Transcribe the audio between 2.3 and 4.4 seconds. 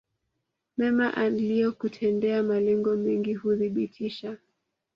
Malengo mengi huthibitisha